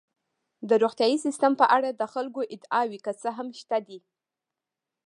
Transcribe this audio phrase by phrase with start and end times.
[0.69, 3.99] د روغتیايي سیستم په اړه د خلکو ادعاوې که څه هم شته دي.